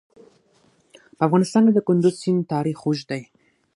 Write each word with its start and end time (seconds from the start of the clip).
په 1.17 1.21
افغانستان 1.27 1.63
کې 1.67 1.73
د 1.75 1.79
کندز 1.87 2.13
سیند 2.23 2.41
تاریخ 2.53 2.77
اوږد 2.83 3.07
دی. 3.11 3.23